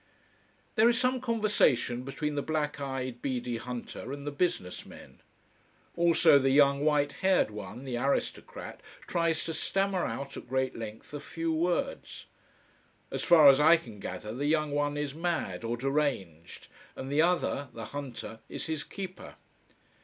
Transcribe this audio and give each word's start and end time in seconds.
There 0.73 0.89
is 0.89 0.99
some 0.99 1.21
conversation 1.21 2.01
between 2.01 2.33
the 2.33 2.41
black 2.41 2.79
eyed, 2.81 3.21
beady 3.21 3.57
hunter 3.57 4.11
and 4.11 4.25
the 4.25 4.31
business 4.31 4.83
men. 4.83 5.21
Also 5.95 6.39
the 6.39 6.49
young 6.49 6.83
white 6.83 7.11
haired 7.11 7.51
one, 7.51 7.83
the 7.85 7.97
aristocrat, 7.99 8.81
tries 9.05 9.45
to 9.45 9.53
stammer 9.53 10.03
out, 10.03 10.35
at 10.35 10.49
great 10.49 10.75
length, 10.75 11.13
a 11.13 11.19
few 11.19 11.53
words. 11.53 12.25
As 13.11 13.23
far 13.23 13.47
as 13.47 13.59
I 13.59 13.77
can 13.77 13.99
gather 13.99 14.33
the 14.33 14.47
young 14.47 14.71
one 14.71 14.97
is 14.97 15.13
mad 15.13 15.63
or 15.63 15.77
deranged 15.77 16.67
and 16.95 17.11
the 17.11 17.21
other, 17.21 17.69
the 17.71 17.85
hunter, 17.85 18.39
is 18.49 18.65
his 18.65 18.83
keeper. 18.83 19.35